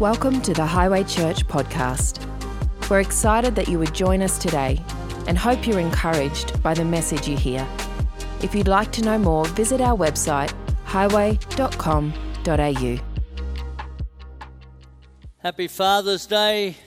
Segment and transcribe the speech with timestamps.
[0.00, 2.26] Welcome to the Highway Church podcast.
[2.88, 4.82] We're excited that you would join us today
[5.26, 7.68] and hope you're encouraged by the message you hear.
[8.42, 10.54] If you'd like to know more, visit our website
[10.86, 11.36] highway.com.au.
[15.36, 16.78] Happy Father's Day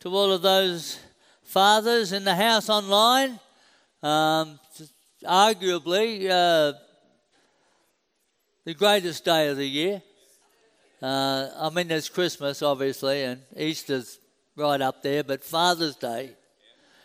[0.00, 0.98] to all of those
[1.42, 3.40] fathers in the house online.
[4.02, 4.60] Um,
[5.24, 6.74] arguably, uh,
[8.66, 10.02] the greatest day of the year.
[11.02, 14.18] Uh, I mean, there's Christmas, obviously, and Easter's
[14.56, 16.30] right up there, but Father's Day,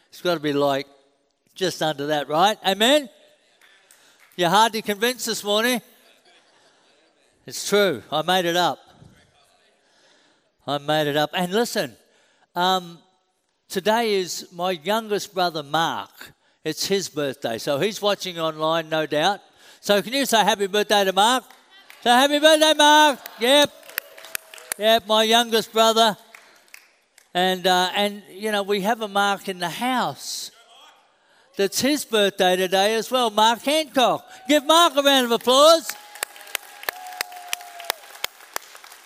[0.10, 0.88] it's got to be like
[1.56, 2.58] just under that, right?
[2.66, 3.10] Amen?
[4.38, 5.82] You're hard to convince this morning.
[7.46, 8.02] It's true.
[8.12, 8.80] I made it up.
[10.66, 11.32] I made it up.
[11.34, 11.96] And listen,
[12.56, 13.00] um,
[13.68, 16.32] today is my youngest brother, Mark.
[16.64, 17.58] It's his birthday.
[17.58, 19.42] So he's watching online, no doubt.
[19.82, 21.44] So can you say happy birthday to Mark?
[22.04, 23.20] So happy birthday, Mark.
[23.40, 23.81] Yep.
[24.82, 26.18] Yep, my youngest brother.
[27.36, 30.50] And, uh, and, you know, we have a Mark in the house.
[31.56, 34.26] That's his birthday today as well, Mark Hancock.
[34.48, 35.92] Give Mark a round of applause.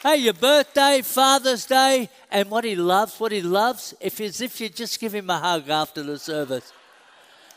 [0.01, 4.61] Hey, your birthday, Father's Day, and what he loves, what he loves, if as if
[4.61, 6.71] you just give him a hug after the service.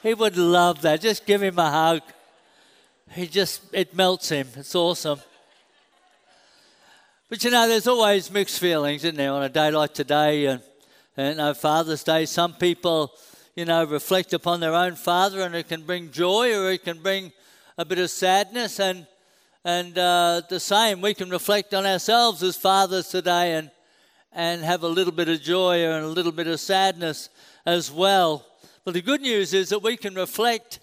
[0.03, 1.03] He would love that.
[1.03, 2.03] Just give him a hug.
[3.13, 4.49] He just it melts him.
[4.57, 5.21] It's awesome.
[7.31, 10.63] But you know, there's always mixed feelings, isn't there, on a day like today and,
[11.15, 12.25] and uh, Father's Day.
[12.25, 13.13] Some people,
[13.55, 17.03] you know, reflect upon their own father and it can bring joy or it can
[17.03, 17.31] bring
[17.77, 18.81] a bit of sadness.
[18.81, 19.07] And,
[19.63, 23.71] and uh, the same, we can reflect on ourselves as fathers today and,
[24.33, 27.29] and have a little bit of joy and a little bit of sadness
[27.67, 28.47] as well.
[28.87, 30.79] But the good news is that we can reflect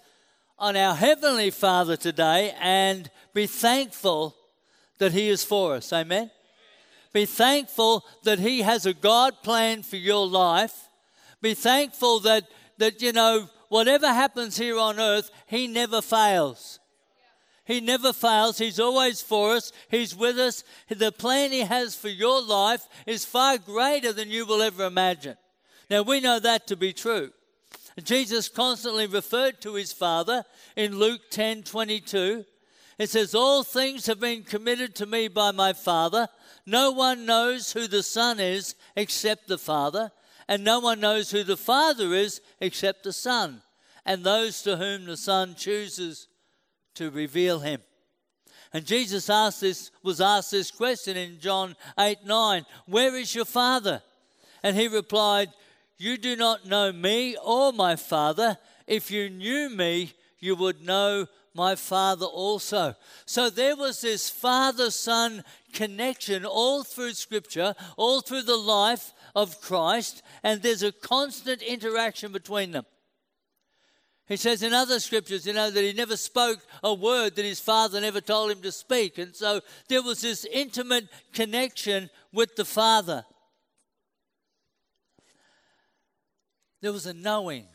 [0.60, 4.36] on our Heavenly Father today and be thankful
[4.98, 5.92] that He is for us.
[5.92, 6.30] Amen?
[7.16, 10.90] Be thankful that He has a God plan for your life.
[11.40, 12.44] Be thankful that,
[12.76, 16.78] that, you know, whatever happens here on earth, He never fails.
[17.64, 18.58] He never fails.
[18.58, 19.72] He's always for us.
[19.88, 20.62] He's with us.
[20.90, 25.38] The plan He has for your life is far greater than you will ever imagine.
[25.88, 27.30] Now, we know that to be true.
[28.04, 30.44] Jesus constantly referred to His Father
[30.76, 32.44] in Luke 10 22.
[32.98, 36.28] It says, All things have been committed to me by my Father.
[36.64, 40.10] No one knows who the Son is except the Father,
[40.48, 43.62] and no one knows who the Father is except the Son,
[44.04, 46.28] and those to whom the Son chooses
[46.94, 47.82] to reveal him.
[48.72, 53.44] And Jesus asked this, was asked this question in John 8 9 Where is your
[53.44, 54.02] Father?
[54.62, 55.50] And he replied,
[55.98, 58.58] You do not know me or my Father.
[58.86, 62.94] If you knew me, you would know my Father also.
[63.24, 69.60] So there was this Father Son connection all through Scripture, all through the life of
[69.60, 72.86] Christ, and there's a constant interaction between them.
[74.26, 77.60] He says in other scriptures, you know, that he never spoke a word that his
[77.60, 79.18] father never told him to speak.
[79.18, 83.24] And so there was this intimate connection with the Father.
[86.82, 87.66] There was a knowing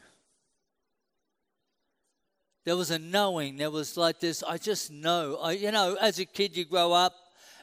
[2.64, 3.58] there was a knowing.
[3.58, 5.38] There was like this, I just know.
[5.42, 7.14] I, you know, as a kid, you grow up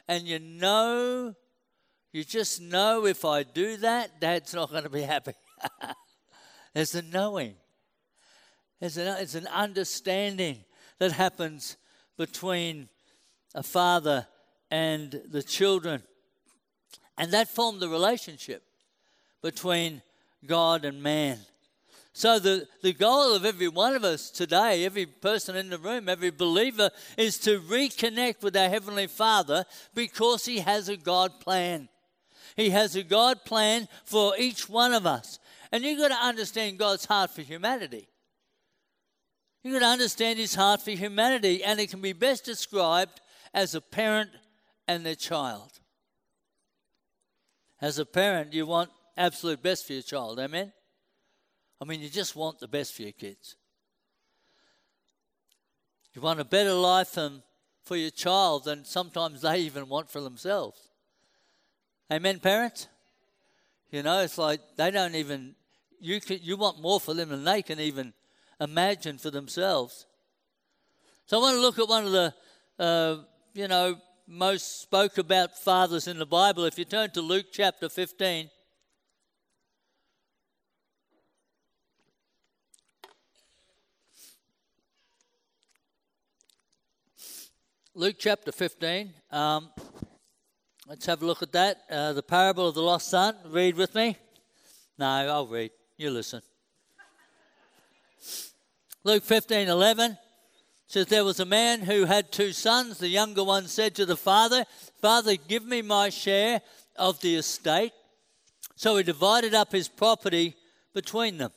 [0.07, 1.33] and you know,
[2.11, 5.33] you just know if I do that, dad's not going to be happy.
[6.73, 7.55] There's a knowing.
[8.79, 10.63] There's an, it's an understanding
[10.97, 11.77] that happens
[12.17, 12.89] between
[13.55, 14.27] a father
[14.71, 16.03] and the children.
[17.17, 18.63] And that formed the relationship
[19.41, 20.01] between
[20.45, 21.39] God and man.
[22.19, 26.09] So, the, the goal of every one of us today, every person in the room,
[26.09, 29.63] every believer, is to reconnect with our Heavenly Father
[29.95, 31.87] because He has a God plan.
[32.57, 35.39] He has a God plan for each one of us.
[35.71, 38.09] And you've got to understand God's heart for humanity.
[39.63, 43.21] You've got to understand His heart for humanity, and it can be best described
[43.53, 44.31] as a parent
[44.89, 45.71] and their child.
[47.81, 50.73] As a parent, you want absolute best for your child, amen?
[51.81, 53.55] I mean, you just want the best for your kids.
[56.13, 57.17] You want a better life
[57.85, 60.77] for your child than sometimes they even want for themselves.
[62.11, 62.87] Amen, parents?
[63.91, 65.55] You know, it's like they don't even,
[65.99, 68.13] you, can, you want more for them than they can even
[68.59, 70.05] imagine for themselves.
[71.25, 72.33] So I want to look at one of the,
[72.77, 73.17] uh,
[73.53, 73.97] you know,
[74.27, 76.65] most spoke about fathers in the Bible.
[76.65, 78.49] If you turn to Luke chapter 15,
[87.99, 89.13] Luke chapter 15.
[89.29, 89.71] Um,
[90.87, 91.81] Let's have a look at that.
[91.91, 93.35] Uh, the parable of the lost son.
[93.47, 94.15] Read with me.
[94.97, 95.71] No, I'll read.
[95.97, 96.41] You listen.
[99.03, 100.17] Luke 15 11
[100.87, 102.99] says, There was a man who had two sons.
[102.99, 104.63] The younger one said to the father,
[105.01, 106.61] Father, give me my share
[106.95, 107.91] of the estate.
[108.77, 110.55] So he divided up his property
[110.93, 111.51] between them.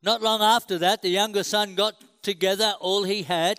[0.00, 1.96] Not long after that, the younger son got
[2.28, 3.58] together all he had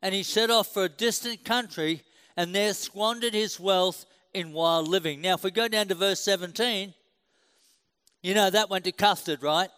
[0.00, 2.02] and he set off for a distant country
[2.36, 5.20] and there squandered his wealth in wild living.
[5.20, 6.94] Now, if we go down to verse 17,
[8.22, 9.70] you know that went to custard, right?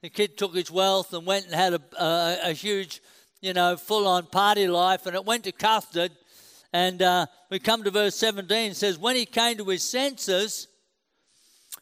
[0.00, 3.02] The kid took his wealth and went and had a, a, a huge,
[3.40, 6.12] you know, full on party life, and it went to custard.
[6.72, 10.68] And uh, we come to verse 17, it says, When he came to his senses,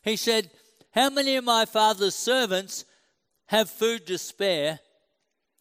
[0.03, 0.51] he said,
[0.93, 2.87] How many of my father's servants
[3.47, 4.81] have food to spare?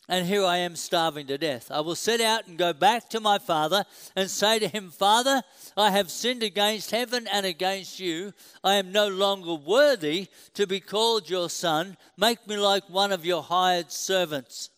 [0.07, 1.71] And here I am starving to death.
[1.71, 3.85] I will set out and go back to my father
[4.15, 5.41] and say to him, Father,
[5.75, 8.33] I have sinned against heaven and against you.
[8.63, 11.97] I am no longer worthy to be called your son.
[12.17, 14.69] Make me like one of your hired servants.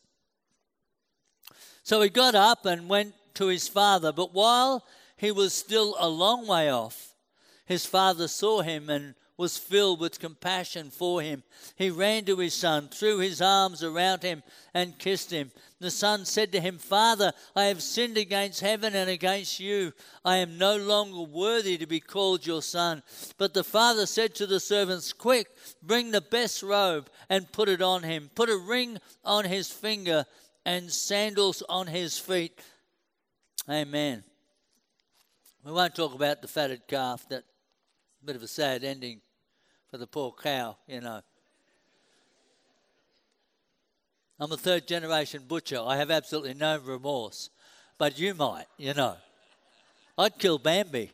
[1.84, 4.86] So he got up and went to his father, but while
[5.16, 7.16] he was still a long way off,
[7.66, 11.44] his father saw him and was filled with compassion for him.
[11.76, 14.42] He ran to his son, threw his arms around him,
[14.74, 15.52] and kissed him.
[15.80, 19.94] The son said to him, Father, I have sinned against heaven and against you.
[20.26, 23.04] I am no longer worthy to be called your son.
[23.38, 25.50] But the father said to the servants, Quick,
[25.84, 28.32] bring the best robe and put it on him.
[28.34, 30.26] Put a ring on his finger
[30.66, 32.60] and sandals on his feet.
[33.70, 34.24] Amen.
[35.64, 37.28] We won't talk about the fatted calf.
[37.30, 37.44] That
[38.26, 39.22] bit of a sad ending
[39.90, 41.22] for the poor cow, you know.
[44.40, 45.80] I'm a third generation butcher.
[45.84, 47.50] I have absolutely no remorse.
[47.98, 49.16] But you might, you know.
[50.18, 51.12] I'd kill Bambi,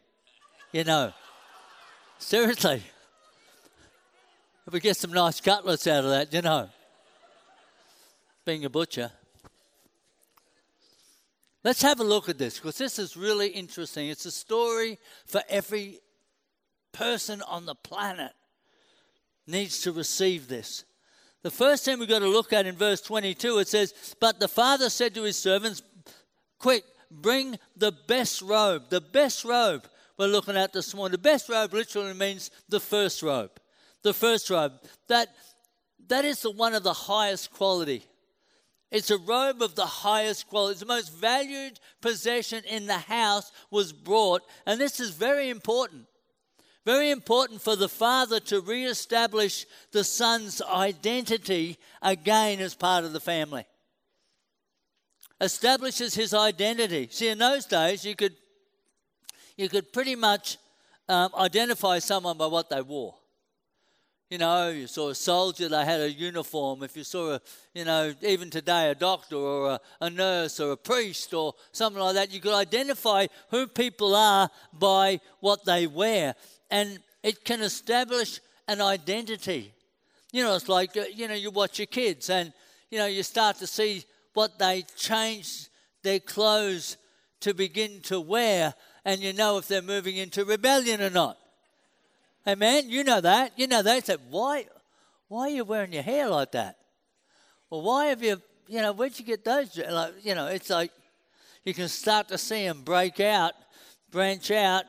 [0.72, 1.14] you know.
[2.18, 2.84] Seriously.
[4.68, 6.70] If we get some nice cutlets out of that, you know.
[8.46, 9.12] Being a butcher.
[11.64, 14.10] Let's have a look at this because this is really interesting.
[14.10, 16.00] It's a story for every
[16.92, 18.34] person on the planet
[19.48, 20.86] needs to receive this.
[21.44, 24.48] The first thing we've got to look at in verse 22, it says, But the
[24.48, 25.82] father said to his servants,
[26.58, 28.90] Quick, bring the best robe.
[28.90, 29.86] The best robe
[30.18, 31.12] we're looking at this morning.
[31.12, 33.52] The best robe literally means the first robe.
[34.04, 34.74] The first robe.
[35.10, 35.28] That,
[36.08, 38.06] that is the one of the highest quality.
[38.90, 40.80] It's a robe of the highest quality.
[40.80, 44.44] The most valued possession in the house was brought.
[44.66, 46.06] And this is very important
[46.86, 53.20] very important for the father to re-establish the son's identity again as part of the
[53.20, 53.66] family.
[55.40, 57.08] Establishes his identity.
[57.12, 58.36] See, in those days, you could
[59.56, 60.58] you could pretty much
[61.08, 63.16] um, identify someone by what they wore.
[64.30, 66.82] You know, you saw a soldier, they had a uniform.
[66.82, 67.42] If you saw a,
[67.76, 72.02] you know, even today, a doctor or a, a, nurse or a priest or something
[72.02, 76.34] like that, you could identify who people are by what they wear
[76.74, 79.72] and it can establish an identity.
[80.32, 82.52] You know, it's like, uh, you know, you watch your kids and,
[82.90, 84.04] you know, you start to see
[84.34, 85.68] what they change
[86.02, 86.98] their clothes
[87.42, 88.74] to begin to wear,
[89.06, 91.38] and you know if they're moving into rebellion or not.
[92.48, 92.90] Amen.
[92.90, 93.52] You know that.
[93.56, 94.08] You know that.
[94.08, 94.66] Say, why,
[95.28, 96.78] why are you wearing your hair like that?
[97.70, 99.78] Well, why have you, you know, where'd you get those?
[99.78, 100.92] Like, you know, it's like
[101.66, 103.54] you can start to see them break out,
[104.10, 104.86] branch out.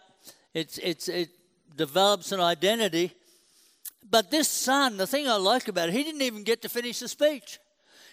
[0.55, 1.29] It's, it's, it,
[1.77, 3.13] develops an identity.
[4.09, 7.01] But this son, the thing I like about it, he didn't even get to finish
[7.01, 7.59] the speech.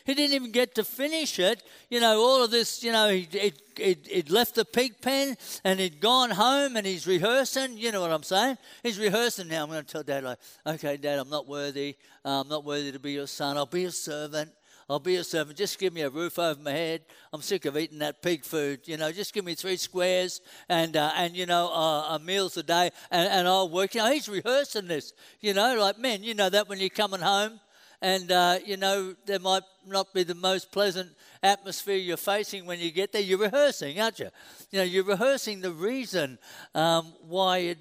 [0.06, 1.64] He didn't even get to finish it.
[1.90, 6.00] You know, all of this, you know, he'd he'd left the pig pen and he'd
[6.00, 7.78] gone home and he's rehearsing.
[7.78, 8.58] You know what I'm saying?
[8.84, 9.64] He's rehearsing now.
[9.64, 11.98] I'm going to tell dad, like, okay, dad, I'm not worthy.
[12.26, 13.58] Uh, I'm not worthy to be your son.
[13.58, 14.52] I'll be a servant.
[14.92, 15.58] I'll be a servant.
[15.58, 17.04] Just give me a roof over my head.
[17.32, 18.82] I'm sick of eating that pig food.
[18.90, 22.64] You know, just give me three squares and uh, and you know uh, meals a
[22.64, 23.96] day, and, and I'll work.
[23.96, 25.14] You know, he's rehearsing this.
[25.40, 27.62] You know, like men, you know that when you're coming home,
[28.02, 32.82] and uh, you know there might not be the most pleasant atmosphere you're facing when
[32.82, 33.22] you get there.
[33.22, 34.28] You're rehearsing, aren't you?
[34.72, 36.38] You know, you're rehearsing the reason
[36.76, 37.78] um, why it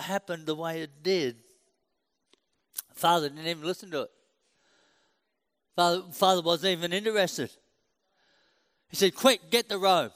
[0.00, 1.38] happened the way it did.
[2.94, 4.10] Father didn't even listen to it.
[5.76, 7.50] Father, father wasn't even interested.
[8.88, 10.12] He said, Quick, get the robe.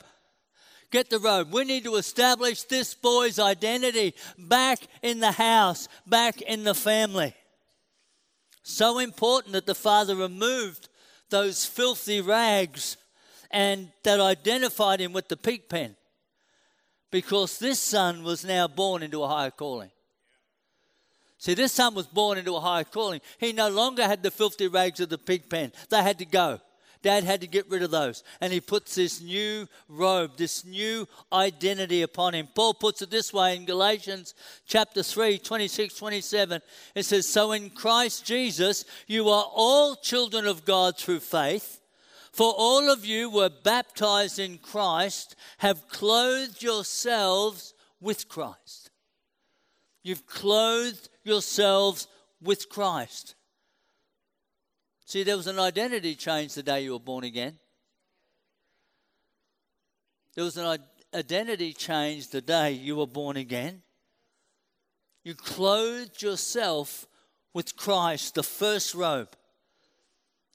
[0.91, 1.53] Get the robe.
[1.53, 7.35] We need to establish this boy's identity back in the house, back in the family.
[8.63, 10.89] So important that the father removed
[11.31, 12.97] those filthy rags
[13.51, 15.97] and that identified him with the pig pen
[17.11, 19.91] because this son was now born into a higher calling.
[21.39, 23.21] See, this son was born into a higher calling.
[23.39, 26.61] He no longer had the filthy rags of the pig pen, they had to go.
[27.03, 28.25] Dad had to get rid of those.
[28.41, 32.49] And he puts this new robe, this new identity upon him.
[32.53, 34.35] Paul puts it this way in Galatians
[34.67, 36.61] chapter 3, 26, 27.
[36.97, 41.81] It says, So in Christ Jesus, you are all children of God through faith.
[42.33, 48.91] For all of you were baptized in Christ, have clothed yourselves with Christ.
[50.03, 52.09] You've clothed yourselves
[52.41, 53.35] with Christ.
[55.05, 57.59] See, there was an identity change the day you were born again.
[60.35, 60.79] There was an
[61.15, 63.83] identity change the day you were born again.
[65.25, 67.07] You clothed yourself
[67.53, 69.29] with Christ, the first robe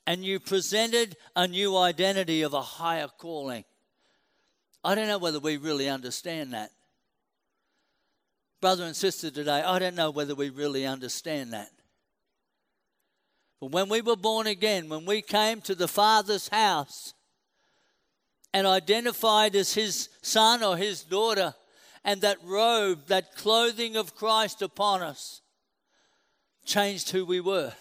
[0.08, 3.64] and you presented a new identity of a higher calling.
[4.84, 6.72] I don't know whether we really understand that.
[8.62, 11.72] Brother and sister today, I don't know whether we really understand that.
[13.60, 17.16] But when we were born again, when we came to the Father's house
[18.54, 21.56] and identified as his son or his daughter,
[22.04, 25.42] and that robe, that clothing of Christ upon us,
[26.66, 27.74] changed who we were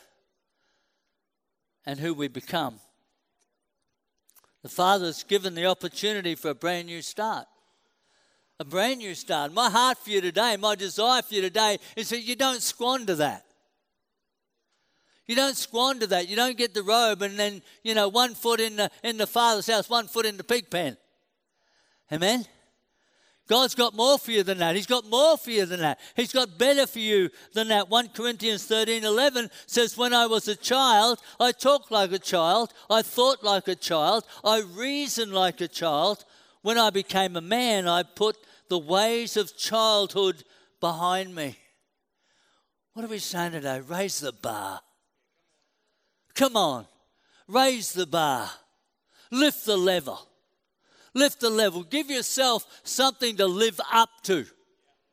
[1.86, 2.80] and who we become.
[4.62, 7.46] The Father's given the opportunity for a brand new start.
[8.60, 9.54] A brand new start.
[9.54, 13.14] My heart for you today, my desire for you today is that you don't squander
[13.14, 13.46] that.
[15.26, 16.28] You don't squander that.
[16.28, 19.26] You don't get the robe and then, you know, one foot in the, in the
[19.26, 20.98] Father's house, one foot in the pig pen.
[22.12, 22.44] Amen?
[23.48, 24.76] God's got more for you than that.
[24.76, 25.98] He's got more for you than that.
[26.14, 27.88] He's got better for you than that.
[27.88, 32.74] 1 Corinthians 13 11 says, When I was a child, I talked like a child,
[32.90, 36.26] I thought like a child, I reasoned like a child.
[36.62, 38.36] When I became a man, I put
[38.70, 40.42] the ways of childhood
[40.80, 41.56] behind me.
[42.94, 43.80] What are we saying today?
[43.80, 44.80] Raise the bar.
[46.34, 46.86] Come on,
[47.46, 48.48] raise the bar,
[49.30, 50.26] lift the level.
[51.12, 51.82] Lift the level.
[51.82, 54.46] Give yourself something to live up to.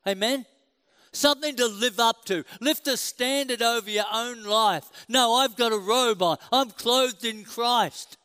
[0.08, 0.46] Amen?
[1.12, 2.44] Something to live up to.
[2.62, 4.86] Lift a standard over your own life.
[5.10, 6.38] No, I've got a robe on.
[6.52, 8.18] I'm clothed in Christ.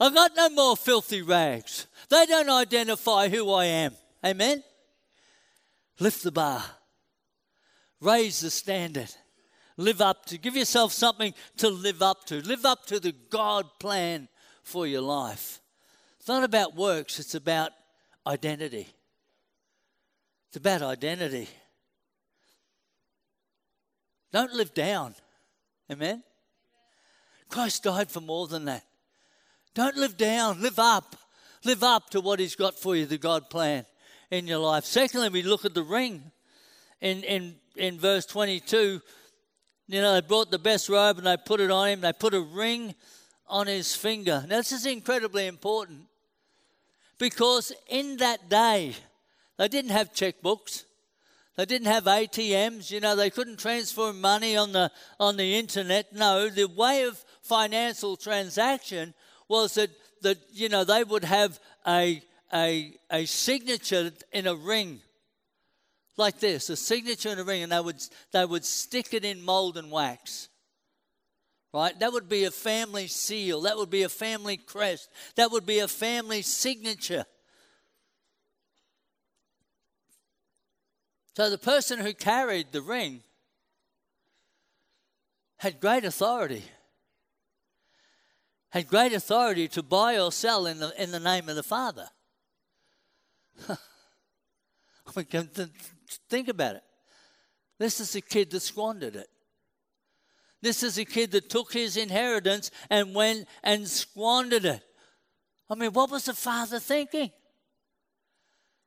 [0.00, 1.86] I've got no more filthy rags.
[2.10, 3.94] They don't identify who I am.
[4.26, 4.64] Amen?
[6.00, 6.62] Lift the bar.
[8.00, 9.14] Raise the standard.
[9.76, 10.38] Live up to.
[10.38, 12.40] Give yourself something to live up to.
[12.40, 14.28] Live up to the God plan
[14.64, 15.60] for your life.
[16.18, 17.70] It's not about works, it's about
[18.26, 18.88] identity.
[20.48, 21.48] It's about identity.
[24.32, 25.14] Don't live down.
[25.90, 26.24] Amen?
[27.48, 28.82] Christ died for more than that.
[29.74, 31.14] Don't live down, live up.
[31.64, 33.86] Live up to what He's got for you, the God plan
[34.30, 34.84] in your life.
[34.84, 36.30] Secondly, we look at the ring
[37.00, 39.00] in, in, in verse 22.
[39.88, 42.00] You know, they brought the best robe and they put it on him.
[42.00, 42.94] They put a ring
[43.46, 44.44] on his finger.
[44.48, 46.02] Now, this is incredibly important
[47.18, 48.94] because in that day,
[49.56, 50.84] they didn't have checkbooks.
[51.56, 56.12] They didn't have ATMs, you know, they couldn't transfer money on the on the internet.
[56.12, 59.14] No, the way of financial transaction
[59.48, 59.88] was that
[60.20, 65.00] that you know they would have a a a signature in a ring
[66.16, 69.42] like this, a signature in a ring, and they would they would stick it in
[69.42, 70.48] mold and wax
[71.76, 71.98] right?
[72.00, 73.60] That would be a family seal.
[73.62, 75.10] That would be a family crest.
[75.36, 77.26] That would be a family signature.
[81.36, 83.22] So the person who carried the ring
[85.58, 86.64] had great authority.
[88.70, 92.08] Had great authority to buy or sell in the, in the name of the Father.
[96.28, 96.82] think about it.
[97.78, 99.28] This is a kid that squandered it.
[100.62, 104.82] This is a kid that took his inheritance and went and squandered it.
[105.68, 107.30] I mean, what was the father thinking?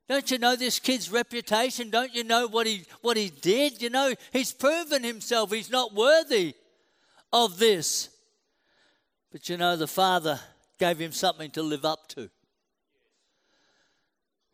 [0.07, 1.91] Don't you know this kid's reputation?
[1.91, 3.79] Don't you know what he what he did?
[3.81, 6.55] You know, he's proven himself he's not worthy
[7.31, 8.09] of this.
[9.31, 10.39] But you know, the father
[10.79, 12.29] gave him something to live up to.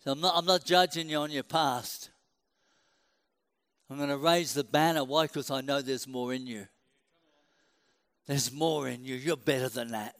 [0.05, 2.11] So I'm not, I'm not judging you on your past.
[3.89, 5.03] I'm going to raise the banner.
[5.03, 5.23] Why?
[5.23, 6.67] Because I know there's more in you.
[8.27, 9.15] There's more in you.
[9.15, 10.15] You're better than that.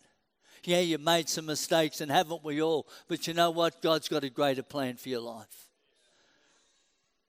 [0.64, 2.88] Yeah, you made some mistakes, and haven't we all?
[3.08, 3.84] But you know what?
[3.84, 5.70] God's got a greater plan for your life.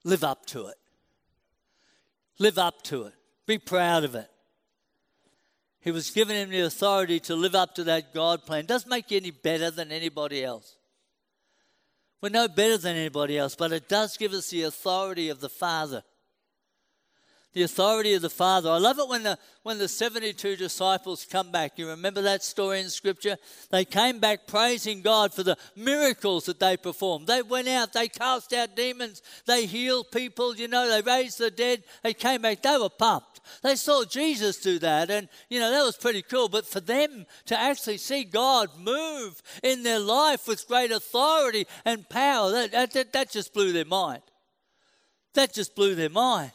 [0.02, 0.76] Live up to it.
[2.38, 3.14] Live up to it.
[3.46, 4.30] Be proud of it.
[5.80, 8.64] He was given him the authority to live up to that God plan.
[8.64, 10.75] Doesn't make you any better than anybody else.
[12.22, 15.48] We're no better than anybody else, but it does give us the authority of the
[15.48, 16.02] Father
[17.56, 18.68] the authority of the Father.
[18.68, 21.78] I love it when the, when the 72 disciples come back.
[21.78, 23.38] You remember that story in Scripture?
[23.70, 27.26] They came back praising God for the miracles that they performed.
[27.26, 31.50] They went out, they cast out demons, they healed people, you know, they raised the
[31.50, 31.82] dead.
[32.02, 33.40] They came back, they were pumped.
[33.62, 36.50] They saw Jesus do that, and, you know, that was pretty cool.
[36.50, 42.06] But for them to actually see God move in their life with great authority and
[42.10, 44.20] power, that, that, that just blew their mind.
[45.32, 46.52] That just blew their mind.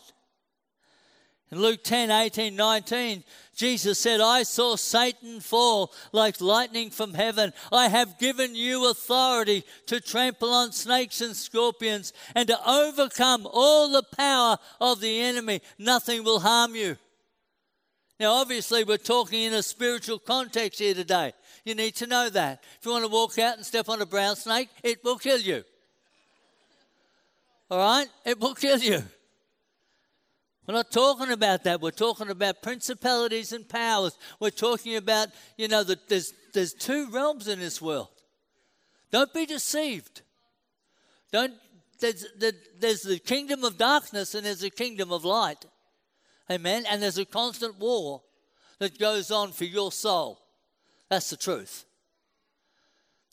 [1.51, 7.51] In Luke 10 18, 19, Jesus said, I saw Satan fall like lightning from heaven.
[7.71, 13.91] I have given you authority to trample on snakes and scorpions and to overcome all
[13.91, 15.61] the power of the enemy.
[15.77, 16.97] Nothing will harm you.
[18.17, 21.33] Now, obviously, we're talking in a spiritual context here today.
[21.65, 22.63] You need to know that.
[22.79, 25.39] If you want to walk out and step on a brown snake, it will kill
[25.39, 25.63] you.
[27.69, 28.07] All right?
[28.23, 29.03] It will kill you.
[30.67, 31.81] We're not talking about that.
[31.81, 34.17] We're talking about principalities and powers.
[34.39, 38.09] We're talking about, you know, that there's, there's two realms in this world.
[39.11, 40.21] Don't be deceived.
[41.31, 41.53] Don't,
[41.99, 42.25] there's,
[42.79, 45.65] there's the kingdom of darkness and there's the kingdom of light.
[46.49, 46.85] Amen.
[46.89, 48.21] And there's a constant war
[48.79, 50.39] that goes on for your soul.
[51.09, 51.85] That's the truth.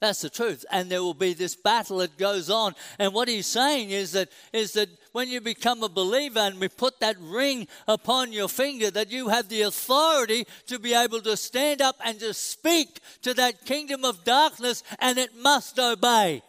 [0.00, 0.64] That's the truth.
[0.70, 2.74] And there will be this battle that goes on.
[2.98, 6.68] And what he's saying is that is that when you become a believer and we
[6.68, 11.36] put that ring upon your finger, that you have the authority to be able to
[11.36, 16.40] stand up and to speak to that kingdom of darkness, and it must obey.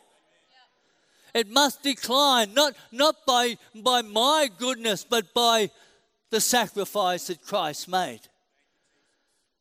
[1.33, 5.71] It must decline, not, not by, by my goodness, but by
[6.29, 8.21] the sacrifice that Christ made.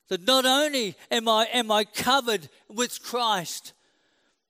[0.09, 3.73] That not only am I, am I covered with Christ,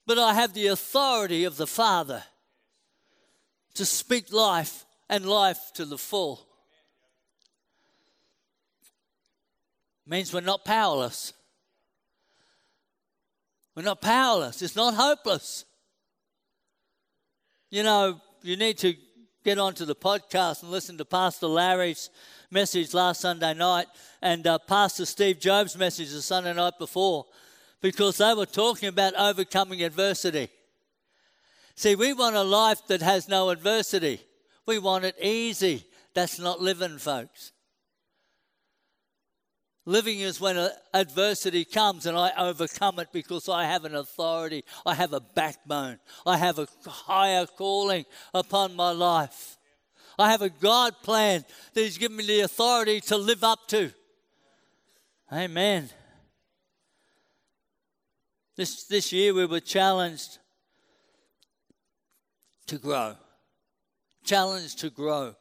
[0.04, 2.24] but I have the authority of the Father
[3.78, 6.44] to speak life and life to the full.
[10.04, 11.32] Means we're not powerless.
[13.76, 14.62] We're not powerless.
[14.62, 15.64] It's not hopeless.
[17.70, 18.94] You know, you need to
[19.44, 22.10] get onto the podcast and listen to Pastor Larry's
[22.50, 23.86] message last Sunday night
[24.20, 27.26] and uh, Pastor Steve Job's message the Sunday night before
[27.80, 30.48] because they were talking about overcoming adversity.
[31.78, 34.20] See, we want a life that has no adversity.
[34.66, 35.84] We want it easy.
[36.12, 37.52] That's not living, folks.
[39.86, 44.94] Living is when adversity comes and I overcome it because I have an authority, I
[44.94, 49.56] have a backbone, I have a higher calling upon my life.
[50.18, 53.92] I have a God plan that He's given me the authority to live up to.
[55.32, 55.90] Amen.
[58.56, 60.38] This, this year we were challenged
[62.68, 63.16] to grow.
[64.24, 65.34] Challenge to grow.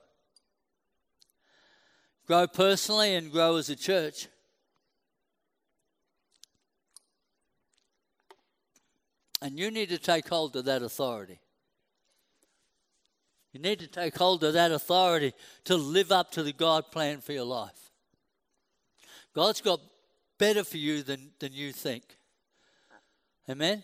[2.26, 4.28] Grow personally and grow as a church.
[9.42, 11.40] And you need to take hold of that authority.
[13.54, 15.34] You need to take hold of that authority
[15.66, 17.92] to live up to the God plan for your life.
[19.34, 19.80] God's got
[20.38, 22.04] better for you than, than you think.
[23.50, 23.84] Amen?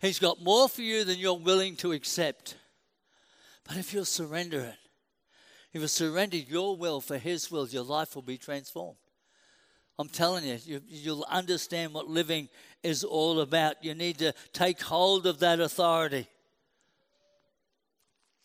[0.00, 2.56] He's got more for you than you're willing to accept.
[3.66, 4.76] But if you'll surrender it,
[5.72, 8.98] if you surrender your will for His will, your life will be transformed.
[9.98, 12.48] I'm telling you, you, you'll understand what living
[12.82, 13.82] is all about.
[13.82, 16.28] You need to take hold of that authority.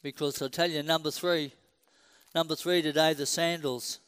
[0.01, 1.53] Because I'll tell you, number three,
[2.33, 3.99] number three today, the sandals.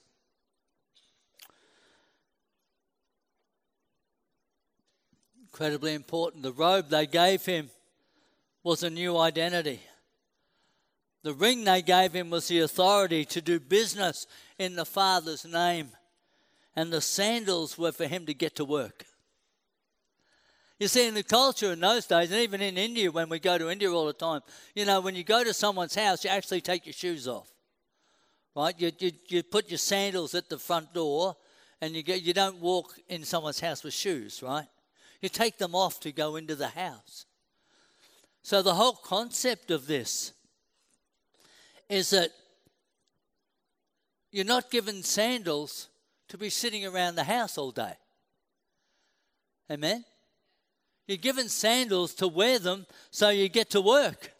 [5.53, 6.41] Incredibly important.
[6.41, 7.69] The robe they gave him
[8.63, 9.81] was a new identity.
[11.21, 14.25] The ring they gave him was the authority to do business
[14.57, 15.89] in the Father's name.
[16.75, 19.05] And the sandals were for him to get to work.
[20.79, 23.59] You see, in the culture in those days, and even in India, when we go
[23.59, 24.41] to India all the time,
[24.73, 27.47] you know, when you go to someone's house, you actually take your shoes off.
[28.55, 28.73] Right?
[28.79, 31.35] You, you, you put your sandals at the front door,
[31.79, 34.65] and you, get, you don't walk in someone's house with shoes, right?
[35.23, 37.25] You take them off to go into the house.
[38.41, 40.33] So the whole concept of this
[41.87, 42.31] is that
[44.33, 45.87] you're not given sandals
[46.27, 47.93] to be sitting around the house all day.
[49.71, 50.03] Amen?
[51.07, 54.33] You're given sandals to wear them so you get to work.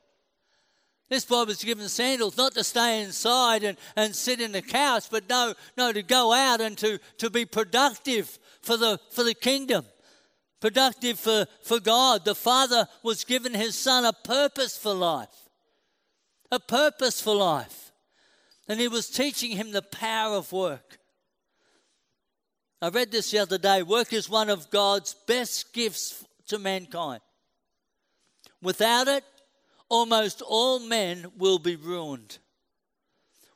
[1.10, 5.06] This boy was given sandals not to stay inside and, and sit in the couch,
[5.10, 9.34] but no, no, to go out and to, to be productive for the, for the
[9.34, 9.86] kingdom,
[10.64, 12.24] productive for, for God.
[12.24, 15.50] The Father was given his Son a purpose for life,
[16.50, 17.92] a purpose for life.
[18.70, 21.00] And he was teaching him the power of work.
[22.82, 23.84] I read this the other day.
[23.84, 27.20] Work is one of God's best gifts to mankind.
[28.62, 29.26] Without it,
[29.90, 32.38] almost all men will be ruined.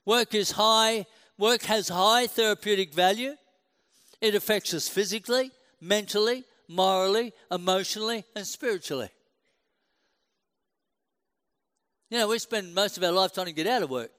[0.04, 1.06] Work is high,
[1.38, 3.36] work has high therapeutic value.
[4.20, 9.10] It affects us physically, mentally, morally, emotionally, and spiritually.
[12.10, 14.12] You know, we spend most of our life trying to get out of work.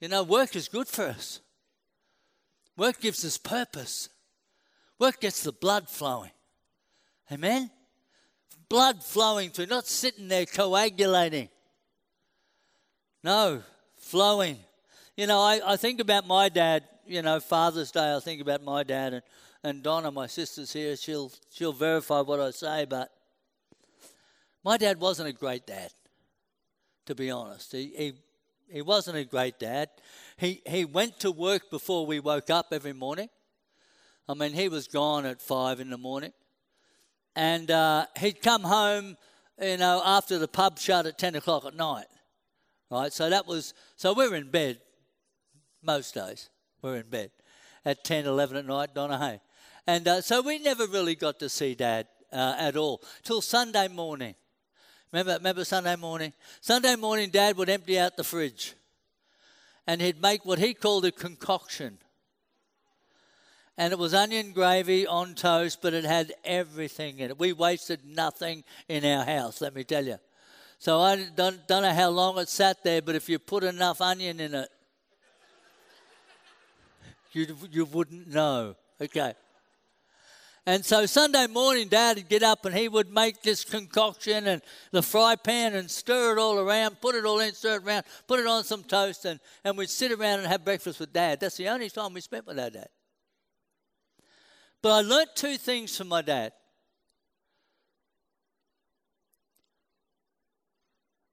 [0.00, 1.40] You know, work is good for us.
[2.76, 4.08] Work gives us purpose.
[4.98, 6.30] Work gets the blood flowing.
[7.30, 7.70] Amen?
[8.68, 11.48] Blood flowing through, not sitting there coagulating.
[13.22, 13.62] No,
[13.96, 14.58] flowing.
[15.16, 18.64] You know, I, I think about my dad, you know, Father's Day, I think about
[18.64, 19.22] my dad and,
[19.62, 23.10] and Donna, my sister's here, she'll she'll verify what I say, but
[24.64, 25.90] my dad wasn't a great dad,
[27.06, 27.72] to be honest.
[27.72, 28.12] He he,
[28.72, 29.88] he wasn't a great dad.
[30.36, 33.28] He he went to work before we woke up every morning.
[34.30, 36.32] I mean, he was gone at five in the morning.
[37.34, 39.16] And uh, he'd come home,
[39.60, 42.06] you know, after the pub shut at 10 o'clock at night.
[42.90, 43.12] Right?
[43.12, 44.78] So that was, so we're in bed
[45.82, 46.48] most days.
[46.80, 47.32] We're in bed
[47.84, 49.40] at 10, 11 at night, Donna Hay.
[49.90, 53.88] And uh, so we never really got to see Dad uh, at all till Sunday
[53.88, 54.36] morning.
[55.10, 56.32] Remember, remember Sunday morning?
[56.60, 58.74] Sunday morning, Dad would empty out the fridge
[59.88, 61.98] and he'd make what he called a concoction
[63.76, 67.38] and it was onion gravy on toast, but it had everything in it.
[67.40, 70.18] We wasted nothing in our house, let me tell you.
[70.78, 74.00] So I don't, don't know how long it sat there, but if you put enough
[74.00, 74.68] onion in it,
[77.32, 78.76] you, you wouldn't know.
[79.00, 79.34] Okay.
[80.66, 84.62] And so Sunday morning, Dad would get up and he would make this concoction and
[84.92, 88.04] the fry pan and stir it all around, put it all in, stir it around,
[88.26, 91.40] put it on some toast, and, and we'd sit around and have breakfast with Dad.
[91.40, 92.88] That's the only time we spent with our dad.
[94.82, 96.52] But I learnt two things from my dad.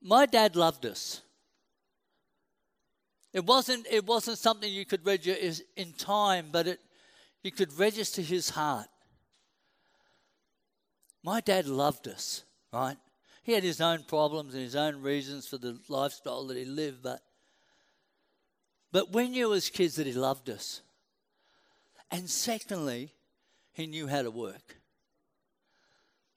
[0.02, 1.22] My dad loved us.
[3.34, 6.80] It wasn't, it wasn't something you could register in time, but it,
[7.44, 8.88] you could register his heart.
[11.24, 12.98] My dad loved us, right?
[13.44, 17.04] He had his own problems and his own reasons for the lifestyle that he lived,
[17.04, 17.22] but
[18.92, 20.82] but we knew as kids that he loved us.
[22.10, 23.14] And secondly,
[23.74, 24.78] he knew how to work.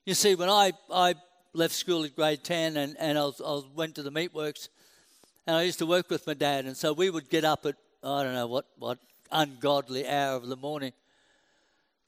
[0.05, 1.15] You see, when I, I
[1.53, 4.67] left school at grade 10 and, and I, was, I went to the meatworks,
[5.47, 7.75] and I used to work with my dad, and so we would get up at,
[8.03, 8.99] I don't know what, what
[9.31, 10.91] ungodly hour of the morning.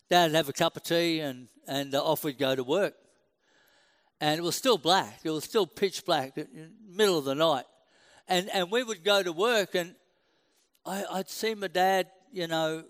[0.10, 2.96] Dad would have a cup of tea, and, and uh, off we'd go to work.
[4.22, 5.20] And it was still black.
[5.24, 6.38] It was still pitch black,
[6.88, 7.66] middle of the night.
[8.28, 9.96] And, and we would go to work, and
[10.86, 12.84] I, I'd see my dad, you know,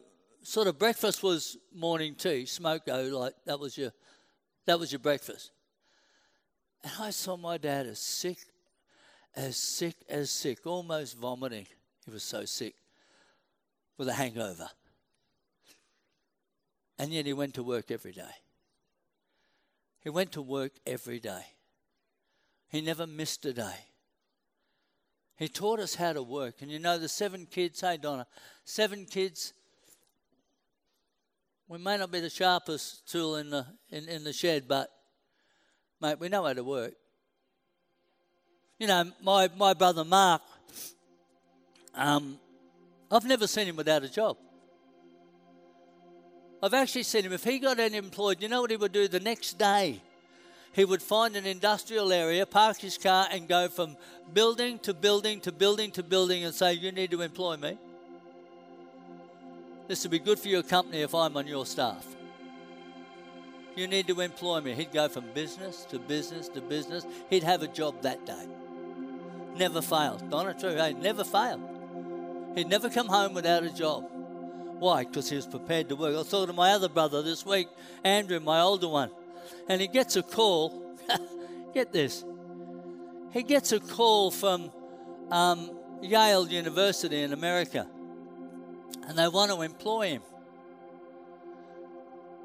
[0.43, 3.91] sort of breakfast was morning tea, smoke go, like that was your
[4.65, 5.52] that was your breakfast.
[6.84, 8.38] And I saw my dad as sick,
[9.36, 11.67] as sick as sick, almost vomiting.
[12.06, 12.76] He was so sick
[13.97, 14.69] with a hangover.
[16.98, 18.32] And yet he went to work every day.
[20.02, 21.46] He went to work every day.
[22.70, 23.76] He never missed a day.
[25.38, 26.62] He taught us how to work.
[26.62, 28.28] And you know, the seven kids, hey, Donna,
[28.64, 29.54] seven kids,
[31.68, 34.90] we may not be the sharpest tool in the, in, in the shed, but,
[36.02, 36.94] mate, we know how to work.
[38.78, 40.42] You know, my, my brother Mark,
[41.96, 42.38] um,
[43.10, 44.38] I've never seen him without a job.
[46.63, 49.19] I've actually seen him, if he got unemployed, you know what he would do the
[49.19, 50.02] next day?
[50.71, 53.97] He would find an industrial area, park his car, and go from
[54.34, 57.78] building to building to building to building and say, You need to employ me.
[59.89, 62.08] This would be good for your company if I'm on your staff.
[63.76, 64.73] You need to employ me.
[64.73, 67.06] He'd go from business to business to business.
[67.30, 68.47] He'd have a job that day.
[69.58, 70.30] Never failed.
[70.30, 71.62] Donna true, hey, never failed.
[72.56, 74.12] He'd never come home without a job.
[74.84, 75.06] Why?
[75.06, 76.13] Because he was prepared to work.
[76.13, 77.69] I saw to my other brother this week,
[78.04, 79.12] Andrew, my older one,
[79.69, 80.98] and he gets a call.
[81.74, 82.26] get this.
[83.32, 84.72] He gets a call from
[85.32, 87.88] um, Yale University in America
[89.08, 90.22] and they want to employ him.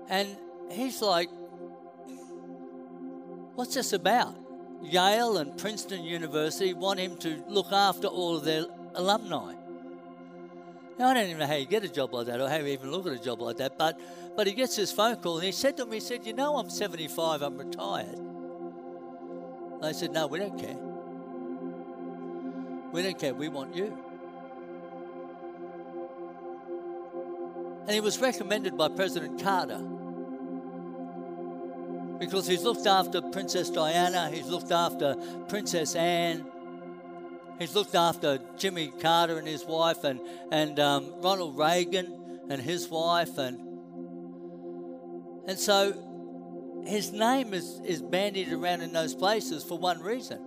[0.09, 0.29] And
[0.71, 1.31] he's like,
[3.57, 4.37] What's this about?
[4.81, 9.58] Yale and Princeton University want him to look after all of their alumni.
[11.01, 12.91] I don't even know how you get a job like that or how you even
[12.91, 14.01] look at a job like that, but,
[14.37, 16.57] but he gets this phone call and he said to me, he said, You know,
[16.57, 18.19] I'm 75, I'm retired.
[19.81, 20.77] I said, No, we don't care.
[22.91, 23.97] We don't care, we want you.
[27.83, 29.81] And he was recommended by President Carter
[32.19, 35.17] because he's looked after Princess Diana, he's looked after
[35.49, 36.45] Princess Anne,
[37.59, 42.89] he's looked after Jimmy Carter and his wife, and, and um, Ronald Reagan and his
[42.89, 43.39] wife.
[43.39, 43.59] And,
[45.47, 50.41] and so his name is, is bandied around in those places for one reason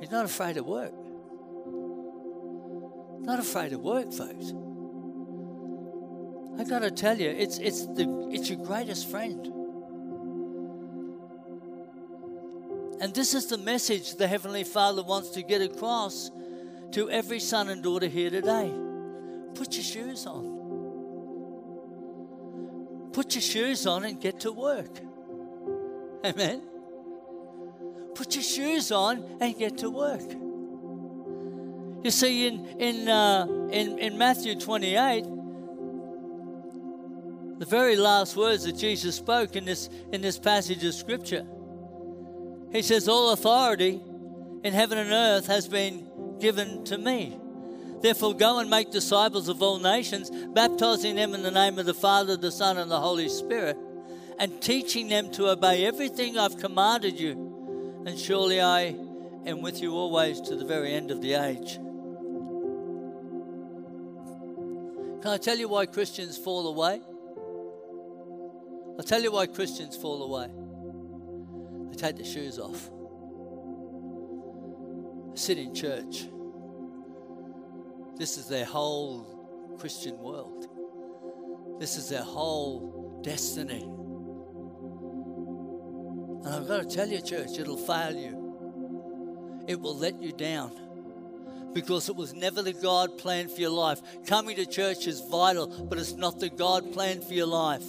[0.00, 0.92] he's not afraid of work.
[3.20, 4.52] Not afraid of work, folks.
[6.58, 9.50] I got to tell you, it's, it's, the, it's your greatest friend.
[13.04, 16.30] And this is the message the Heavenly Father wants to get across
[16.92, 18.72] to every son and daughter here today.
[19.54, 20.46] Put your shoes on.
[23.12, 24.88] Put your shoes on and get to work.
[26.24, 26.62] Amen.
[28.14, 30.32] Put your shoes on and get to work.
[32.02, 35.24] You see, in in uh, in, in Matthew 28,
[37.58, 41.46] the very last words that Jesus spoke in this in this passage of scripture.
[42.74, 44.02] He says, All authority
[44.64, 47.38] in heaven and earth has been given to me.
[48.02, 51.94] Therefore, go and make disciples of all nations, baptizing them in the name of the
[51.94, 53.78] Father, the Son, and the Holy Spirit,
[54.40, 58.02] and teaching them to obey everything I've commanded you.
[58.04, 58.96] And surely I
[59.46, 61.76] am with you always to the very end of the age.
[65.22, 67.00] Can I tell you why Christians fall away?
[68.98, 70.63] I'll tell you why Christians fall away.
[71.94, 72.90] They take their shoes off,
[75.30, 76.26] they sit in church.
[78.16, 80.66] This is their whole Christian world.
[81.78, 83.82] This is their whole destiny.
[86.44, 89.64] And I've got to tell you, church, it'll fail you.
[89.68, 90.72] It will let you down
[91.74, 94.00] because it was never the God plan for your life.
[94.26, 97.84] Coming to church is vital, but it's not the God plan for your life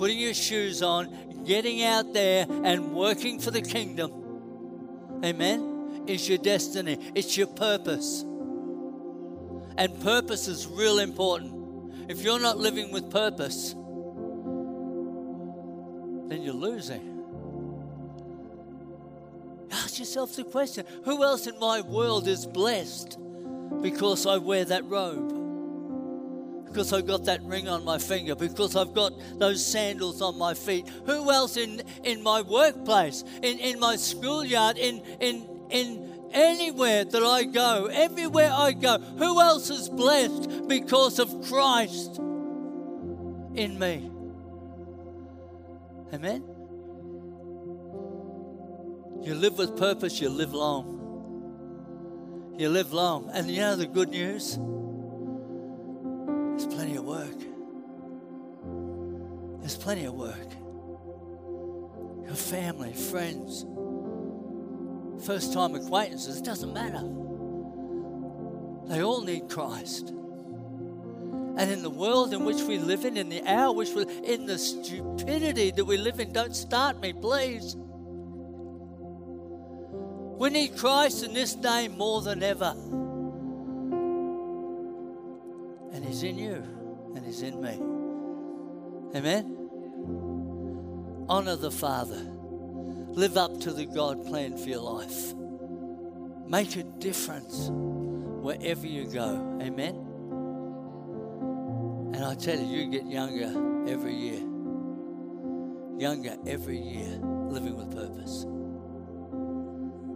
[0.00, 4.12] putting your shoes on, getting out there and working for the kingdom.
[5.24, 6.04] Amen.
[6.06, 8.22] Is your destiny, it's your purpose.
[9.76, 12.10] And purpose is real important.
[12.10, 13.72] If you're not living with purpose,
[16.28, 17.06] then you're losing.
[19.70, 23.18] Ask yourself the question who else in my world is blessed
[23.80, 25.39] because I wear that robe?
[26.70, 30.54] Because I've got that ring on my finger, because I've got those sandals on my
[30.54, 30.88] feet.
[31.06, 37.22] Who else in, in my workplace, in, in my schoolyard, in, in, in anywhere that
[37.22, 42.18] I go, everywhere I go, who else is blessed because of Christ
[43.54, 44.10] in me?
[46.14, 46.44] Amen?
[49.22, 50.96] You live with purpose, you live long.
[52.58, 53.28] You live long.
[53.32, 54.58] And you know the good news?
[59.70, 60.50] There's plenty of work.
[62.26, 63.64] Your family, friends,
[65.24, 67.02] first time acquaintances, it doesn't matter.
[68.88, 70.08] They all need Christ.
[70.08, 74.44] And in the world in which we live in, in the hour which we in
[74.46, 77.76] the stupidity that we live in, don't start me, please.
[80.36, 82.74] We need Christ in this day more than ever.
[85.92, 86.60] And He's in you
[87.14, 87.80] and He's in me.
[89.16, 89.59] Amen?
[91.30, 92.20] Honor the Father.
[93.12, 95.32] Live up to the God plan for your life.
[96.48, 99.58] Make a difference wherever you go.
[99.62, 99.94] Amen?
[102.14, 103.46] And I tell you, you get younger
[103.88, 104.40] every year.
[106.00, 108.44] Younger every year, living with purpose.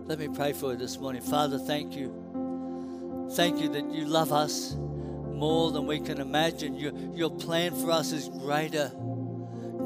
[0.08, 1.22] Let me pray for you this morning.
[1.22, 3.28] Father, thank you.
[3.34, 6.74] Thank you that you love us more than we can imagine.
[6.74, 8.90] Your, your plan for us is greater,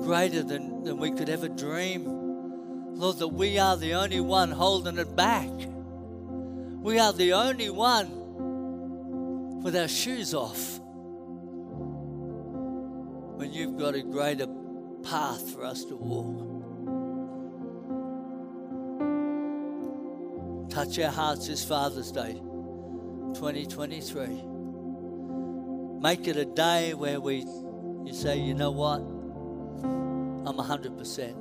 [0.00, 0.57] greater than,
[0.88, 2.04] than we could ever dream.
[2.94, 5.50] Lord, that we are the only one holding it back.
[6.80, 10.80] We are the only one with our shoes off.
[13.36, 14.46] When you've got a greater
[15.02, 16.46] path for us to walk.
[20.70, 22.32] Touch our hearts this Father's Day
[23.34, 24.26] 2023.
[26.00, 27.44] Make it a day where we,
[28.06, 29.17] you say, you know what?
[30.48, 31.34] I'm 100%.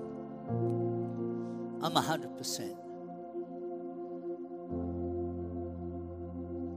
[1.81, 2.77] I'm 100%.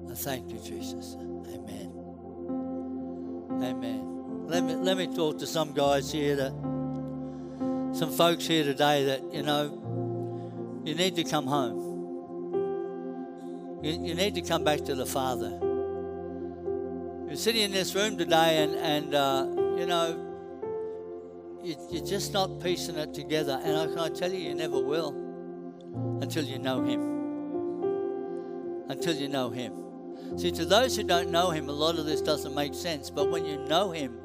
[0.08, 1.16] I thank you, Jesus.
[1.18, 1.92] Amen.
[3.50, 4.46] Amen.
[4.46, 6.52] Let me, let me talk to some guys here that,
[7.98, 11.88] some folks here today that, you know, you need to come home.
[13.82, 15.58] You, you need to come back to the Father.
[17.26, 20.29] You're sitting in this room today and, and uh, you know,
[21.62, 23.60] you, you're just not piecing it together.
[23.62, 25.14] And I can tell you, you never will
[26.20, 27.00] until you know Him.
[28.88, 29.72] Until you know Him.
[30.36, 33.10] See, to those who don't know Him, a lot of this doesn't make sense.
[33.10, 34.18] But when you know Him,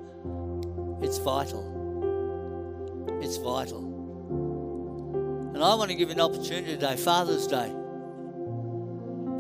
[1.02, 1.74] it's vital.
[3.22, 3.84] It's vital.
[5.54, 7.72] And I want to give you an opportunity today, Father's Day.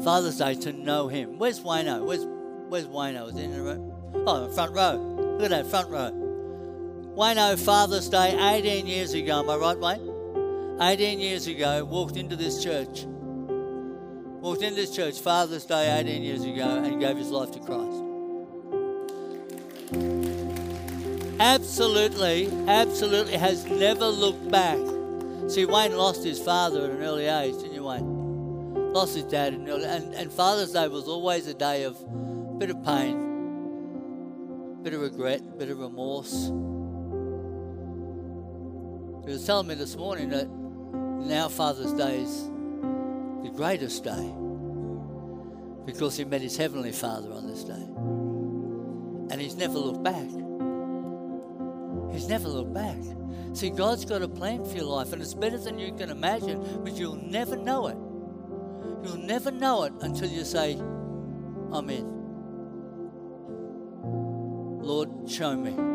[0.03, 1.37] Father's Day to know Him.
[1.37, 2.05] Where's Wayno?
[2.05, 2.25] Where's
[2.67, 3.29] Where's Wayno?
[3.29, 3.93] Is he in the room?
[4.25, 4.95] Oh, front row.
[5.37, 6.24] Look at that front row.
[7.15, 9.39] Wayno, Father's Day, 18 years ago.
[9.39, 10.81] Am I right, Wayne?
[10.81, 13.05] 18 years ago, walked into this church
[14.45, 18.03] walked into this church Father's Day 18 years ago and gave his life to Christ.
[21.39, 24.77] Absolutely, absolutely has never looked back.
[25.47, 28.93] See, Wayne lost his father at an early age, didn't you, Wayne?
[28.93, 31.99] Lost his dad at an early and, and Father's Day was always a day of
[31.99, 33.17] a bit of pain,
[34.83, 36.51] bit of regret, bit of remorse.
[39.25, 42.43] He was telling me this morning that now Father's Day is
[43.43, 44.33] the greatest day
[45.85, 47.73] because he met his heavenly Father on this day.
[49.31, 50.27] And he's never looked back.
[52.11, 52.97] He's never looked back.
[53.53, 56.81] See, God's got a plan for your life, and it's better than you can imagine,
[56.83, 57.97] but you'll never know it.
[59.03, 60.73] You'll never know it until you say,
[61.71, 62.05] I'm in.
[64.81, 65.94] Lord, show me.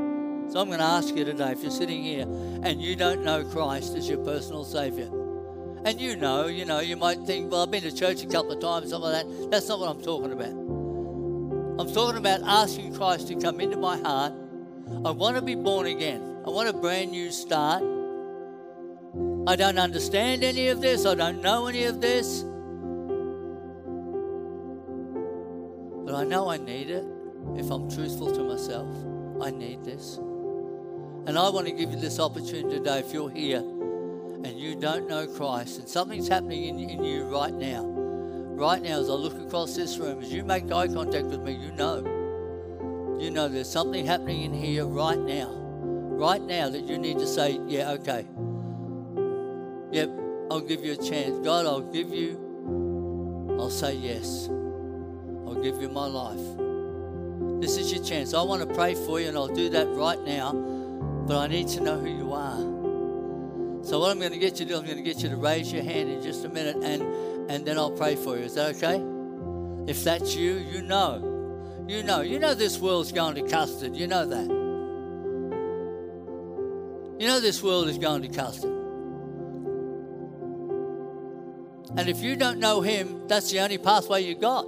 [0.51, 3.45] So I'm going to ask you today if you're sitting here and you don't know
[3.45, 5.09] Christ as your personal Savior,
[5.85, 8.51] and you know, you know, you might think, well, I've been to church a couple
[8.51, 9.51] of times, something like that.
[9.53, 10.49] That's not what I'm talking about.
[11.81, 14.33] I'm talking about asking Christ to come into my heart.
[15.05, 16.21] I want to be born again.
[16.45, 17.85] I want a brand new start.
[19.47, 21.07] I don't understand any of this.
[21.07, 22.43] I don't know any of this.
[26.05, 27.05] But I know I need it.
[27.55, 28.89] If I'm truthful to myself,
[29.41, 30.19] I need this.
[31.27, 35.09] And I want to give you this opportunity today if you're here and you don't
[35.09, 39.39] know Christ, and something's happening in, in you right now, right now, as I look
[39.39, 43.71] across this room, as you make eye contact with me, you know, you know there's
[43.71, 48.27] something happening in here right now, right now that you need to say, yeah, okay,
[49.93, 50.11] yep,
[50.51, 51.39] I'll give you a chance.
[51.45, 54.49] God, I'll give you, I'll say yes.
[54.49, 57.61] I'll give you my life.
[57.61, 58.33] This is your chance.
[58.33, 60.53] I want to pray for you, and I'll do that right now,
[61.31, 62.59] but I need to know who you are.
[63.85, 65.37] So what I'm going to get you to do, I'm going to get you to
[65.37, 67.03] raise your hand in just a minute, and
[67.49, 68.43] and then I'll pray for you.
[68.43, 69.01] Is that okay?
[69.89, 73.95] If that's you, you know, you know, you know this world's going to custard.
[73.95, 74.49] You know that.
[77.21, 78.73] You know this world is going to custard.
[81.97, 84.67] And if you don't know Him, that's the only pathway you got.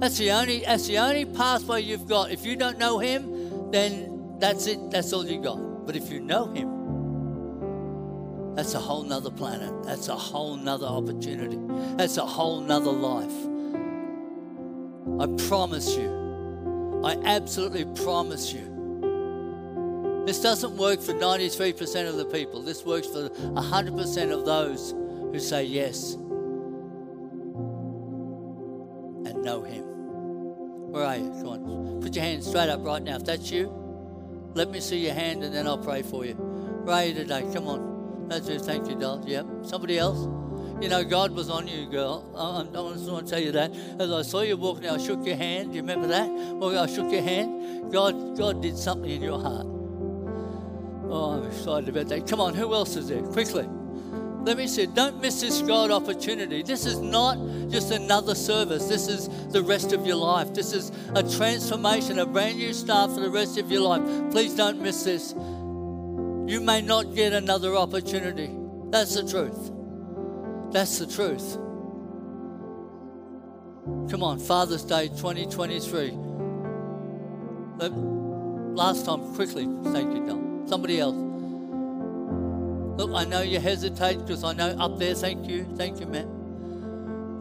[0.00, 2.30] That's the only that's the only pathway you've got.
[2.30, 3.35] If you don't know Him,
[3.72, 4.90] then that's it.
[4.90, 5.86] That's all you got.
[5.86, 9.72] But if you know Him, that's a whole nother planet.
[9.84, 11.58] That's a whole nother opportunity.
[11.96, 13.32] That's a whole nother life.
[15.20, 17.02] I promise you.
[17.04, 18.72] I absolutely promise you.
[20.26, 22.62] This doesn't work for 93% of the people.
[22.62, 26.14] This works for 100% of those who say yes
[29.24, 29.84] and know Him.
[30.90, 31.30] Where are you?
[31.30, 31.95] Come on.
[32.06, 33.16] Put your hand straight up right now.
[33.16, 33.66] If that's you,
[34.54, 36.36] let me see your hand and then I'll pray for you.
[36.86, 37.44] Pray today.
[37.52, 38.28] Come on.
[38.28, 38.60] That's it.
[38.62, 39.24] Thank you, doll.
[39.26, 39.44] Yep.
[39.64, 40.20] Somebody else?
[40.80, 42.24] You know, God was on you, girl.
[42.36, 43.74] I, I just want to tell you that.
[43.98, 45.70] As I saw you walking, I shook your hand.
[45.70, 46.30] Do you remember that?
[46.30, 47.90] Well, I shook your hand.
[47.90, 49.66] God, God did something in your heart.
[51.10, 52.28] Oh, I'm excited about that.
[52.28, 53.22] Come on, who else is there?
[53.22, 53.68] Quickly.
[54.46, 56.62] Let me say, don't miss this God opportunity.
[56.62, 57.36] This is not
[57.68, 58.86] just another service.
[58.86, 60.54] This is the rest of your life.
[60.54, 64.02] This is a transformation, a brand new start for the rest of your life.
[64.30, 65.32] Please don't miss this.
[65.32, 68.54] You may not get another opportunity.
[68.90, 69.72] That's the truth.
[70.70, 71.54] That's the truth.
[74.08, 76.12] Come on, Father's Day 2023.
[78.76, 79.64] Last time, quickly.
[79.86, 80.68] Thank you, Don.
[80.68, 81.25] Somebody else.
[82.96, 85.14] Look, I know you hesitate because I know up there.
[85.14, 86.24] Thank you, thank you, Matt.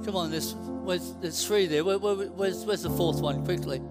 [0.05, 1.85] Come on, there's where's there's three there.
[1.85, 3.45] Where, where, where's where's the fourth one?
[3.45, 3.81] Quickly.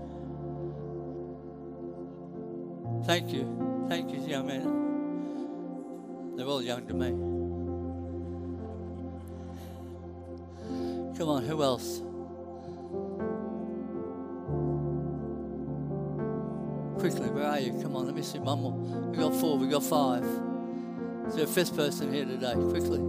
[3.06, 6.36] Thank you, thank you, young man.
[6.36, 7.08] They're all young to me.
[11.16, 12.00] Come on, who else?
[17.00, 17.72] Quickly, where are you?
[17.80, 18.72] Come on, let me see one more.
[18.72, 20.24] We got four, we got five.
[21.26, 22.52] Is there a fifth person here today?
[22.54, 23.00] Quickly.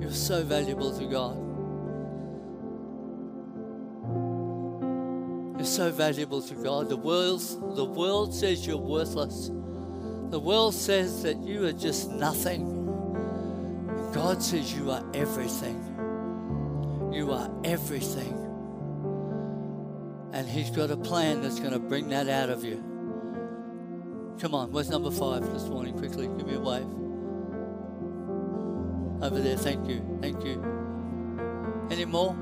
[0.00, 1.36] You're so valuable to God.
[5.56, 6.88] You're so valuable to God.
[6.90, 7.40] The world,
[7.74, 9.48] the world says you're worthless.
[10.30, 12.84] The world says that you are just nothing.
[14.12, 15.80] God says you are everything.
[17.12, 18.45] You are everything.
[20.36, 22.76] And He's got a plan that's going to bring that out of you.
[24.38, 25.96] Come on, where's number five this morning?
[25.96, 26.84] Quickly, give me a wave.
[29.22, 30.62] Over there, thank you, thank you.
[31.90, 32.36] Any more?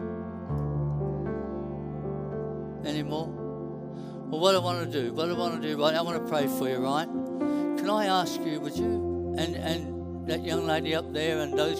[2.84, 3.28] Any more?
[3.28, 5.94] Well, what I want to do, what I want to do, right?
[5.94, 7.06] I want to pray for you, right?
[7.06, 11.78] Can I ask you, would you, and and that young lady up there, and those,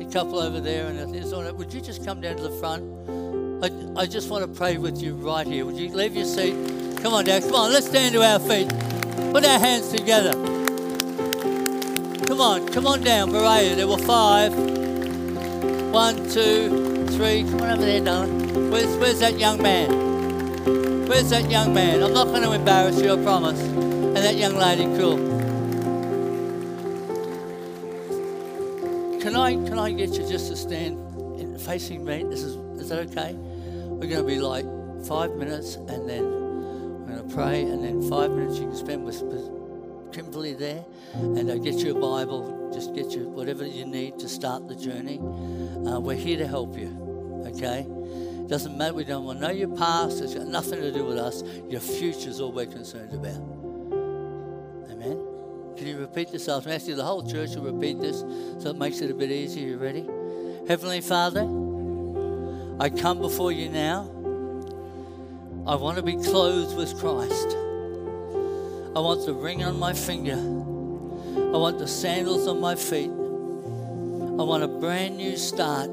[0.00, 2.58] a couple over there, and there's all that, would you just come down to the
[2.58, 2.82] front?
[3.64, 5.64] I, I just want to pray with you right here.
[5.64, 6.52] Would you leave your seat?
[7.00, 7.44] Come on, Dad.
[7.44, 8.68] Come on, let's stand to our feet.
[9.32, 10.32] Put our hands together.
[12.26, 13.74] Come on, come on down, Berea.
[13.74, 14.52] There were five.
[15.94, 17.44] One, two, three.
[17.44, 18.70] Come on over there, darling.
[18.70, 21.06] Where's, where's that young man?
[21.08, 22.02] Where's that young man?
[22.02, 23.60] I'm not going to embarrass you, I promise.
[23.62, 25.16] And that young lady, cool.
[29.20, 31.00] Can I, can I get you just to stand
[31.62, 32.24] facing me?
[32.24, 33.34] This is, is that okay?
[34.04, 34.66] We're going to be like
[35.06, 39.02] five minutes and then we're going to pray and then five minutes you can spend
[39.02, 39.22] with,
[40.12, 40.84] Kimberly there
[41.14, 44.74] and I'll get you a Bible, just get you whatever you need to start the
[44.74, 45.20] journey.
[45.20, 47.86] Uh, we're here to help you, okay?
[48.46, 51.16] Doesn't matter, we don't want to know your past, it's got nothing to do with
[51.16, 51.42] us.
[51.70, 53.40] Your future is all we're concerned about.
[54.92, 55.18] Amen?
[55.78, 56.74] Can you repeat this after me?
[56.74, 58.20] Actually, the whole church will repeat this
[58.62, 59.66] so it makes it a bit easier.
[59.66, 60.06] You ready?
[60.68, 61.63] Heavenly Father,
[62.80, 64.10] I come before you now.
[65.66, 67.56] I want to be clothed with Christ.
[68.96, 70.34] I want the ring on my finger.
[70.34, 73.10] I want the sandals on my feet.
[73.10, 75.88] I want a brand new start.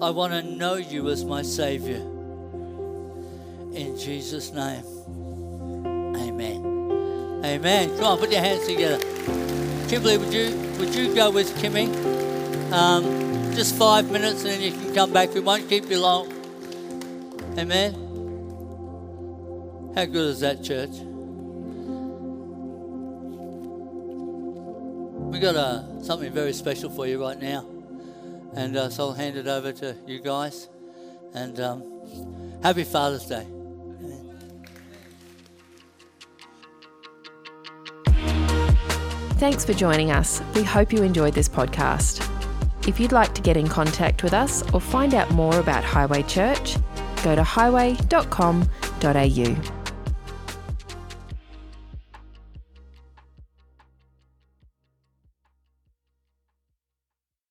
[0.00, 2.00] I want to know you as my Savior.
[3.74, 4.84] In Jesus' name.
[6.16, 7.42] Amen.
[7.44, 7.96] Amen.
[7.96, 8.98] Come on, put your hands together.
[9.88, 11.92] Kimberly, would you would you go with Kimmy?
[12.72, 13.23] Um,
[13.54, 15.32] just five minutes and then you can come back.
[15.32, 16.32] We won't keep you long.
[17.56, 17.94] Amen.
[19.94, 20.90] How good is that, church?
[25.30, 27.66] We've got uh, something very special for you right now,
[28.54, 30.68] and uh, so I'll hand it over to you guys.
[31.32, 33.46] And um, happy Father's Day.
[39.38, 40.40] Thanks for joining us.
[40.54, 42.33] We hope you enjoyed this podcast.
[42.86, 46.22] If you'd like to get in contact with us or find out more about Highway
[46.22, 46.76] Church,
[47.22, 49.83] go to highway.com.au.